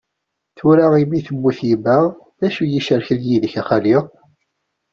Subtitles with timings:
[0.57, 1.97] Tura mi temmut yemma,
[2.39, 3.97] d acu i yi-icerken yid-k, a xali?